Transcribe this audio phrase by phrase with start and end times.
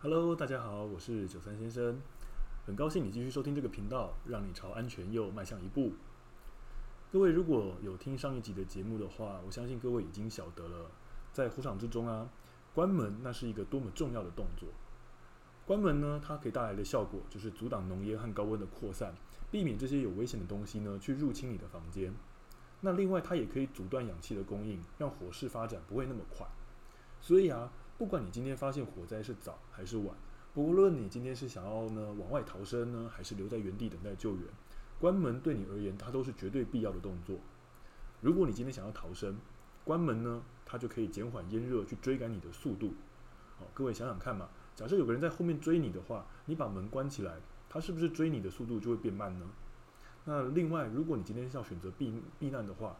[0.00, 2.00] Hello，大家好，我是九三先生，
[2.64, 5.90] 很高兴你继续收听这个频道，让你朝安全又迈向一步。
[7.10, 10.88] 各位如果有听上一集的节目的话，我相信各位已经晓得了，
[11.32, 12.28] 在火场之中啊，
[12.72, 14.68] 关门那是一个多么重要的动作。
[15.66, 19.12] 关门呢，它可以带来的效果就是阻挡浓烟和高温的扩散，
[19.50, 22.14] 避免这些有危险的东西呢去入侵你的房间。
[22.82, 26.46] 那另外，它也可以阻断氧气的供应，让火势发展不会那么快。
[27.20, 30.16] 所以啊，不管你今天发现火灾是早还是晚，
[30.54, 34.44] 不论你今天是想要呢往外逃生呢，还是留在原地等待救援，
[35.00, 37.36] 关门对你而言，它都是绝对必要的动作。
[38.20, 39.36] 如果你今天想要逃生，
[39.82, 42.92] 关门呢，它就可以减缓烟热去追赶你的速度。
[43.58, 44.48] 好，各位想想看嘛。
[44.76, 47.34] 假设有个人在后面追你的话，你把门关起来，
[47.68, 49.46] 他是不是追你的速度就会变慢呢？
[50.24, 52.96] 那另外，如果你今天是要选择避避难的话，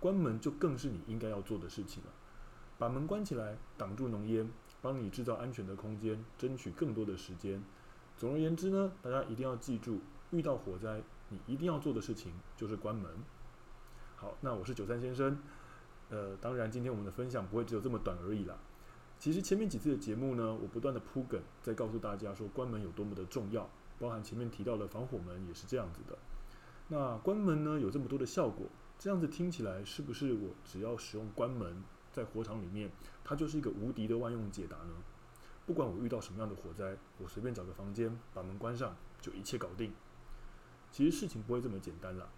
[0.00, 2.10] 关门就更是你应该要做的事情了。
[2.80, 7.62] 把门关起来，挡住浓烟，帮你制造安全的空间，争取更多的时间。
[8.16, 10.00] 总而言之呢，大家一定要记住，
[10.30, 13.10] 遇到火灾，你一定要做的事情就是关门。
[14.16, 15.38] 好，那我是九三先生。
[16.08, 18.56] 呃，当然，今天我们的分享不会只有这么短而已啦。
[19.18, 26.16] 其实前面几次的节目呢，我不断的铺梗，在告诉大家说关门有多么的重要，包含前面提到的防火门也是这样子的。
[26.88, 28.64] 那关门呢，有这么多的效果，
[28.98, 32.90] 这样子听起来是不是我只要使用关门在火场里面，
[33.24, 34.94] 它就是一个无敌的万用解答呢？
[35.66, 39.92] 不管我遇到什么样的火灾，我随便找个房间把门关上，就一切搞定。
[40.90, 42.28] 其实事情不会这么简单啦，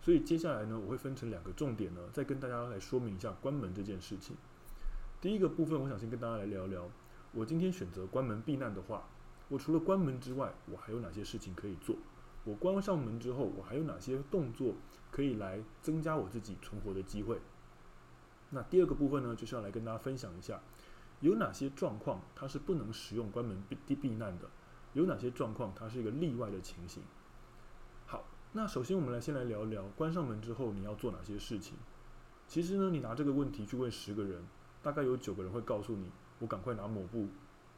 [0.00, 4.36] 所以接下来呢，我会分成两个重点呢，再跟大家来说明一下关门这件事情。
[5.20, 6.88] 第一个部分，我想先跟大家来聊聊。
[7.32, 9.06] 我今天选择关门避难的话，
[9.48, 11.96] 我除了关门之外，我还有哪些事情可以做？
[12.44, 14.74] 我关上门之后，我还有哪些动作
[15.10, 17.38] 可以来增加我自己存活的机会？
[18.50, 20.60] 那第二个部分呢，就是要来跟大家分享一下，
[21.20, 24.48] 有哪些状况它是不能使用关门避避难的？
[24.94, 27.02] 有哪些状况它是一个例外的情形？
[28.06, 31.76] 好，那首先我们来先来聊一聊关上门之后你要做哪些事情。
[32.46, 34.42] 其实呢，你拿这个问题去问十个人。
[34.80, 37.26] 大概有九个人会告诉你，我赶快拿抹布、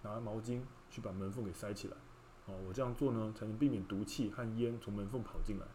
[0.02, 0.60] 拿毛巾
[0.91, 1.97] 去把门缝给塞起来。
[2.44, 5.66] 哦，我这样做呢，才能避免毒气和烟从门缝跑进来。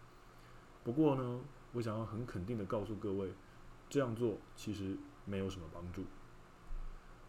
[0.83, 1.41] 不过呢，
[1.73, 3.33] 我想要很肯定的告诉各位，
[3.89, 6.03] 这样做其实没有什么帮助。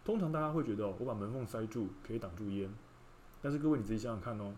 [0.05, 2.73] 通常大家会觉得，我把门缝塞住可以挡住烟，
[3.43, 4.55] 但是各位你自己想想看哦，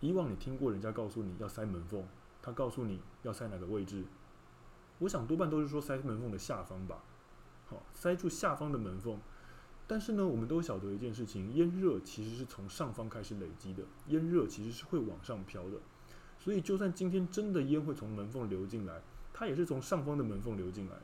[0.00, 2.04] 以往你听过人家告诉你要塞门缝，
[2.42, 4.04] 他告诉你要塞哪个位置？
[4.98, 7.02] 我想多半都是说塞门缝的下方吧。
[7.66, 9.18] 好塞住下方的门缝，
[9.86, 15.78] 但是呢，我们都晓得一件事情，烟热其实是从上方开始累积的，烟热其实是会往上飘的，
[16.38, 19.00] 所以就算今天真的烟会从门缝流进来，
[19.42, 20.94] 它也是从上方的门缝流进来。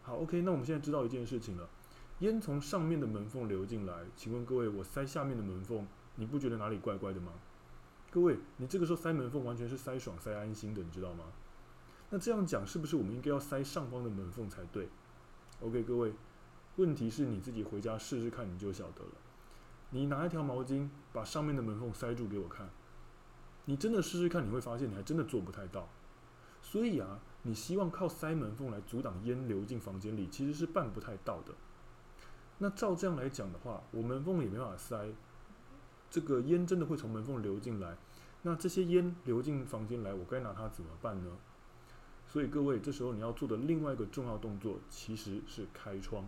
[0.00, 1.68] 好，OK，那我们现在知道一件事情了，
[2.20, 7.32] 烟从上面的门缝流进来，请问各位，我塞下面的门缝，你不觉得哪里怪怪的吗？
[8.12, 11.24] 各位，你这个时候塞门缝完全是塞爽、塞安心的，你知道吗？
[12.10, 14.88] 那这样讲，是不是我们应该要塞上方的门缝才对
[15.60, 16.12] ？OK，各位，
[16.76, 19.10] 问题是你自己回家试试看，你就晓得了。
[19.90, 22.70] 你拿一条毛巾把上面的门缝塞住给我看，
[23.64, 25.88] 你真的试试看，你会发现你还真的做不太到。
[26.62, 31.54] 所以啊，你希望靠塞门缝来阻挡烟流进房间里，其实是办不太到的。
[32.58, 35.08] 那照这样来讲的话，我门缝也没办法塞，
[36.10, 37.96] 这个烟真的会从门缝流进来。
[38.42, 41.30] 那这些烟流进房间来，我该拿它怎么办呢？
[42.26, 46.24] 所以各位，这时候你要做的另外一个重要动作，其实是开窗。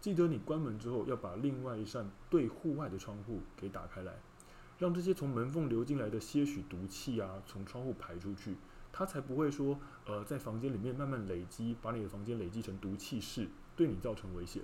[0.00, 4.14] 记得你关门之后，要把另外一扇对户外的窗户给打开来，
[4.78, 8.56] 让这些从门缝流进来的些许毒气啊，从窗户排出去，
[8.92, 14.62] 它才不会说，呃，在房间里面慢慢累积，把你的房间累积成毒气室，对你造成危险。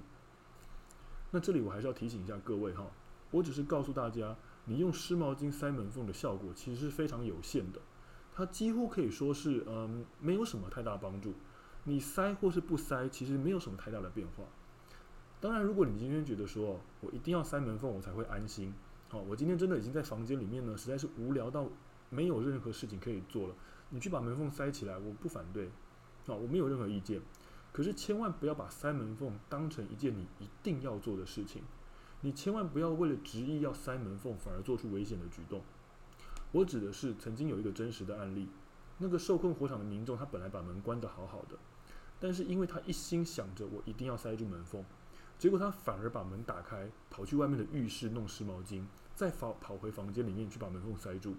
[1.31, 2.87] 那这里我还是要提醒一下各位哈，
[3.31, 7.81] 我只是告诉大家，你用湿毛巾塞门缝的效果其实是非常有限的。
[8.35, 11.35] 它几乎可以说是，嗯，没有什么太大帮助。
[11.85, 14.45] 你塞或是不塞，其实没有什么太大的变化。
[15.41, 18.73] 当然，如果你今天觉得说，我一定要塞门缝，我才会安心。
[19.11, 21.69] 好，我今天真的已经在房间里面呢，实在是无聊到
[22.09, 23.55] 没有任何事情可以做了。
[23.91, 25.67] 你去把门缝塞起来，我不反对，
[26.27, 27.21] 啊，我没有任何意见。
[27.73, 31.63] 可是千万不要把塞门缝当成一件你一定要做的事情。
[32.21, 35.63] 你千万不要为了执意要塞门缝，反而做出危险的举动。
[36.53, 38.49] 我指的是曾经有一个真实的案例，
[38.99, 41.59] 那个受困火场的民众，他本来把门关得好好的，
[42.21, 44.85] 但是因为他一心想着我一定要塞住门缝，
[45.37, 48.85] 结果他反而把门打开，跑去外面的浴室弄湿毛巾，
[49.17, 51.35] 再跑跑回房间里面去把门缝塞住，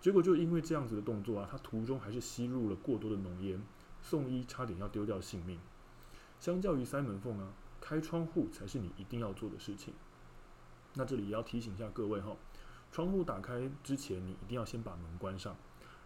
[0.00, 3.62] 结果就因为这样子的动作啊，他途中还是吸入了过多的浓烟，
[4.00, 5.58] 送医差点要丢掉性命。
[6.38, 9.92] 相较于塞门缝啊，开窗户才是你一定要做的事情。
[10.94, 12.34] 那这里也要提醒一下各位哈，
[12.90, 15.54] 窗户打开之前，你一定要先把门关上。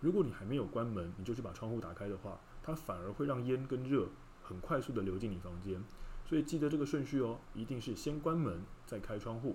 [0.00, 4.08] 如果你还没有关门，你就去把窗户打开的话，它反而会让烟跟热
[4.42, 5.82] 很快速的流进你房间。
[6.28, 9.54] 所以记得这个顺序哦，一定是先关门再开窗户。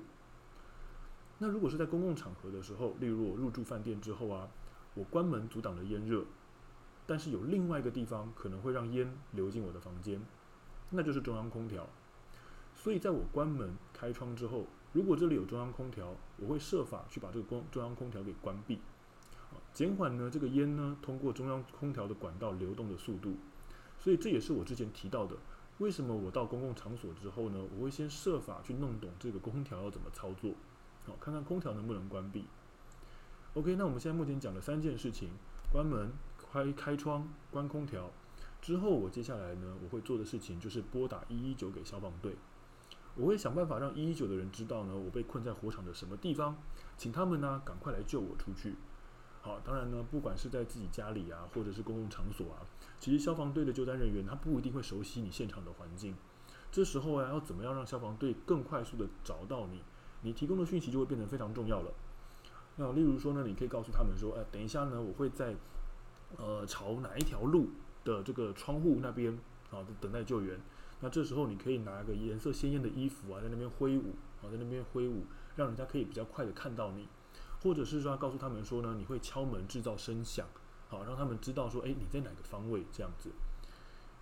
[1.42, 4.50] 那如果是在公共场合的时候，例如我入住饭店之后啊，
[4.94, 6.26] 我关门阻挡了烟热，
[7.08, 10.22] 但是有另外一个地方可能会让烟流进我的房间，
[10.90, 11.88] 那就是中央空调。
[12.76, 18.76] 所以在我关门开窗之后，如果这里有中央空调，我会设法去把这个中中央空调给关闭。
[19.52, 23.38] 啊减缓呢这个烟呢通过中央空调的管道流动的速度，
[23.98, 25.38] 所以这也是我之前提到的，
[25.78, 30.52] 为什么我到公共场所之后呢，我会先设法去弄懂这个空调要怎么操作，
[31.06, 32.46] 好，看看空调能不能关闭。
[33.54, 35.30] OK，那我们现在目前讲了三件事情：
[35.72, 38.12] 关门、开开窗、关空调。
[38.62, 42.36] 之后我接下来呢我会做的事情就是拨打一一九给消防队，
[43.16, 46.58] 我会想办法让一一九的人知道呢我被困在火场的什么地方，
[46.98, 48.76] 请他们呢赶快来救我出去。
[49.42, 52.60] 好，当然呢，不管是在自己家里啊，或者是公共场所啊，
[53.00, 56.14] 其实消防队的救灾人员他不一定会熟悉你现场的环境。
[56.70, 59.82] 这时候啊，要怎么样让消防队更快速的找到你？
[60.22, 61.92] 你提供的讯息就会变得非常重要了。
[62.76, 65.56] 那例如说呢，你可以告诉他们说，哎，等一下呢，我会在
[66.38, 67.70] 呃朝哪一条路
[68.04, 69.38] 的这个窗户那边
[69.72, 70.60] 啊等待救援。
[71.02, 75.26] 那这时候你可以拿一个颜色鲜艳的衣服啊，在那边挥舞啊，在那边挥舞，
[75.56, 77.08] 让人家可以比较快的看到你。
[77.62, 80.48] 或者是说，告诉他们说呢，你会敲门制造声响，
[80.88, 83.30] 好让他们知道说，诶，你在哪个方位这样子。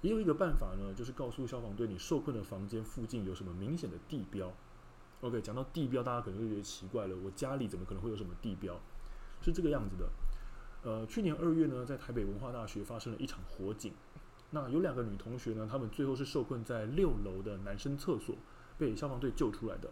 [0.01, 4.51] 也有一个办法呢，就是告诉消防队，你受困的房间附近有什么明显的地标。
[5.21, 8.79] OK，讲到地标，大家可能会觉得奇怪了，我家里怎么可能会有什么地标？
[9.41, 10.09] 是这个样子的。
[10.83, 13.93] 呃，去年二月呢，在台北文化大学发生了一场火警，
[14.51, 18.35] 那有两个女同学呢，她们最后是受困在六楼的男生厕所，
[18.77, 19.89] 被消防队救出来的。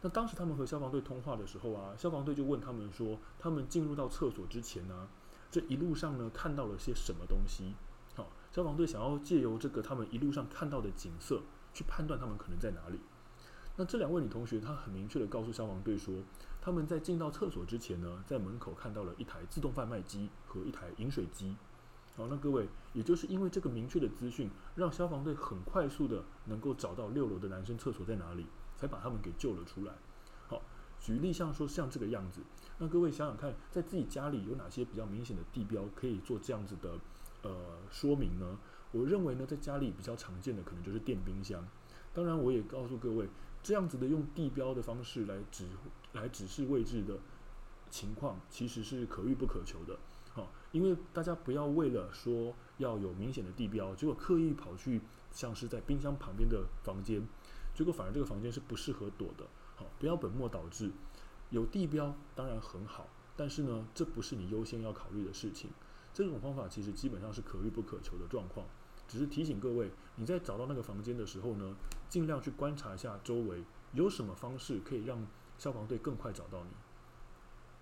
[0.00, 5.06] 那当时他们和消防队通话的时候啊，消防队就问他们说，他们进入到厕所之前呢、
[5.50, 7.74] 这一路上呢看到了些什么东西？
[8.14, 11.42] 好，消防队想要借由这个他们一路上看到的景色，
[11.74, 12.98] 去判断他们可能在哪里。
[13.80, 16.14] 那这两位女同学，她很明确的告诉消防队说，
[16.60, 21.56] 他们在进到厕所之前呢，在门口看到了一台自动贩卖机和一台饮水机。
[22.14, 28.44] 好，那各位，也就是因为这个明确的资讯，让消防队很快速的能够找到六楼的男生厕所在哪里。
[28.76, 29.92] 才把他们给救了出来。
[30.48, 30.62] 好，
[30.98, 32.40] 举例像说像这个样子，
[32.78, 36.98] 那各位想想看，在自己家里有哪些比较明显的地标可以做这样子的
[37.42, 38.58] 呃说明呢？
[38.92, 41.62] 我认为呢，在家里比较常见的可能就是电冰箱。
[42.14, 43.28] 当然，我也告诉各位，
[43.62, 45.66] 这样子的用地标的方式来指
[46.12, 47.18] 来指示位置的
[47.90, 49.98] 情况，其实是可遇不可求的。
[50.32, 55.00] 好，因为大家不要为了说要有明显的地标，结果刻意跑去
[55.32, 57.26] 像是在冰箱旁边的房间。
[57.74, 59.46] 结果反而这个房间是不适合躲的，
[59.76, 60.90] 好，不要本末倒置。
[61.50, 65.70] 有地标当然很好，但是呢，这不是你优先要考虑的事情。
[66.12, 68.66] 这种方法其实基本上是可遇不可求的状况。
[69.10, 71.74] 只是提醒各位，你在找到那个房间的时候呢，
[72.08, 75.26] 尽量去观察一下周围有什么方式可以让
[75.58, 76.70] 消防队更快找到你。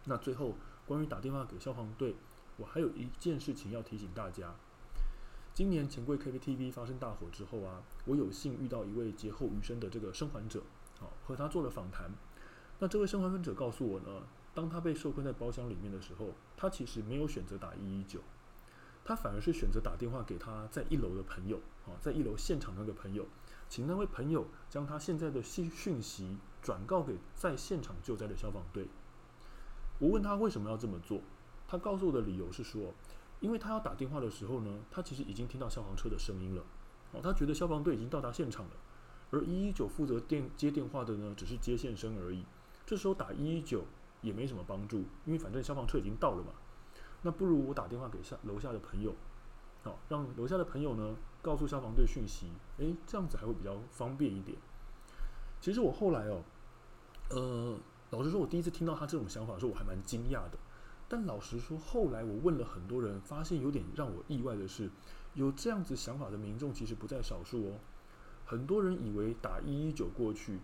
[0.07, 0.55] 那最后，
[0.87, 2.17] 关于打电话给消防队，
[2.57, 4.55] 我还有一件事情要提醒大家。
[5.53, 10.63] 今年钱柜 KTV 发生大火之后啊，我有幸遇到一位劫后余生的这个生还者，
[10.99, 12.11] 好，和他做了访谈。
[12.79, 14.23] 那这位生还者告诉我呢，
[14.55, 18.21] 当他被受困在包厢里面的时候，他其实没有选择打一一九，
[19.09, 23.25] 他反而是选择打电话给他在一楼的朋友，啊，在一楼现场那个朋友，
[23.67, 28.87] 请那位朋友将他现在的讯讯息转告给在现场救灾的消防队。
[29.99, 31.23] 我问他为什么要这么做，
[31.67, 32.93] 他告诉我的理由是说。
[33.41, 36.63] 因为他要打电话的时候呢，他其实已经听到消防车的声音了，
[37.13, 38.73] 哦，他觉得消防队已经到达现场了，
[39.31, 42.45] 而一一九负责电接电话的呢，只是接线生而已。
[42.85, 43.85] 这时候打一一九
[44.23, 46.53] 也没什么帮助，因为反正消防车已经到了嘛。
[47.23, 49.15] 那不如我打电话给下楼下的朋友，
[49.83, 52.47] 好，让楼下的朋友呢告诉消防队讯息，
[52.79, 54.57] 诶，这样子还会比较方便一点。
[55.61, 56.43] 其实我后来哦，
[57.31, 57.77] 呃，
[58.11, 60.59] 老实说，我第一次听到他这种想法的时候，我还蛮惊讶的。
[61.09, 64.91] 但老实说，后来我问了很多人，发现有点让我意外的是，
[65.35, 67.79] 有这样子想法的民众其实不在少数哦。
[68.45, 70.61] 很多人以为打一一九过去，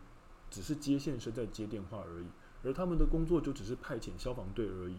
[0.50, 2.26] 只是接线生在接电话而已，
[2.62, 4.96] 而他们的工作就只是派遣消防队而已。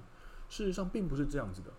[0.56, 1.70] 事实上并不是这样子的。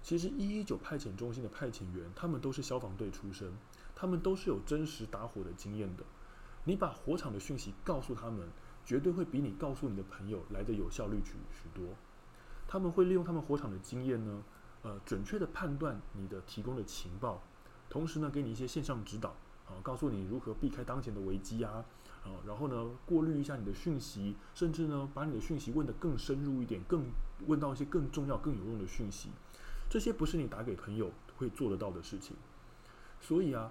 [0.00, 3.52] 其实一一九派遣中心的派遣员，他们都是消防队出身，
[3.96, 6.04] 他们都是有真实打火的经验的。
[6.62, 8.46] 你把火场的讯息告诉他们，
[8.86, 11.84] 绝对会比你告诉你的朋友来的有效率许许多。
[12.68, 14.44] 他们会利用他们火场的经验呢，
[14.82, 17.42] 呃，准确的判断你的提供的情报，
[17.90, 19.30] 同时呢，给你一些线上指导，
[19.66, 21.84] 啊，告诉你如何避开当前的危机啊，
[22.22, 27.04] 啊，然后呢，过滤一下你的讯息，甚至呢，把你的讯息问得更深入一点，更
[27.46, 29.30] 问到一些更重要、更有用的讯息。
[29.88, 32.36] 这些不是你打给朋友会做得到的事情。
[33.20, 33.70] 所以啊，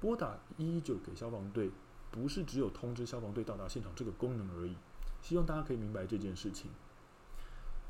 [0.00, 1.70] 拨打一一九给消防队，
[2.10, 4.76] 不是只有通知消防队到达现场这个功能而已。
[5.22, 6.70] 希望大家可以明白这件事情。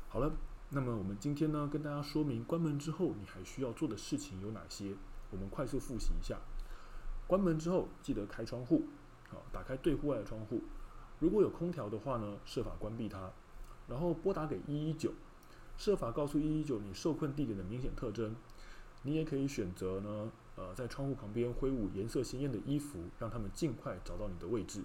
[0.09, 0.31] 好了，
[0.69, 4.95] 那么我们今天呢，跟大家说明关门之后你还需要做的事情有哪些。
[5.29, 6.37] 我们快速复习一下：
[7.27, 8.87] 关门之后记得开窗户。
[9.29, 10.61] 好，打开对户外的窗户。
[11.19, 13.29] 如果有空调的话呢，设法关闭它。
[13.87, 15.13] 然后拨打给一一九，
[15.77, 18.35] 设法告诉一一九你受困地点的明显特征。
[19.03, 24.83] 你也可以选择呢，呃，在窗户旁边挥舞颜色鲜艳的衣服，让他们尽快找到你的位置。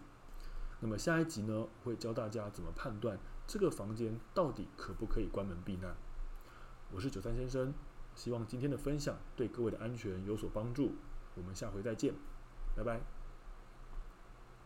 [0.80, 5.96] 那么下一集呢，会教大家怎么判断这个房间到底可不可以关门避难。
[6.92, 7.72] 我是九三先生，
[8.14, 10.92] 希望今天的分享对各位的安全有所帮助。
[11.34, 12.14] 我们下回再见，
[12.76, 13.21] 拜拜。